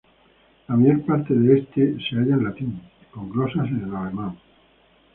La 0.67 0.75
mayor 0.75 1.05
parte 1.05 1.31
de 1.31 1.59
este 1.59 1.95
se 2.09 2.15
halla 2.15 2.33
en 2.33 2.43
latín, 2.45 2.81
con 3.13 3.29
glosas 3.29 3.67
en 3.67 3.93
alemán. 3.93 4.35